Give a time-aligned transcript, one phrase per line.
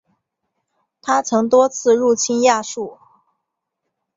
[0.99, 2.97] 他曾多次入侵亚述。